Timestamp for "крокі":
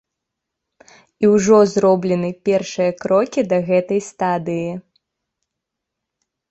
3.05-3.41